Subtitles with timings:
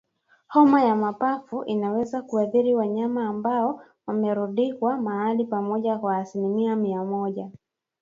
[0.47, 7.51] Homa ya mapafu inaweza kuathiri wanyama ambao wamerundikwa mahali pamoja kwa asilimia mia moja